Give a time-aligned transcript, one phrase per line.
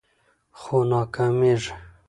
[0.59, 1.73] خو ناکامیږي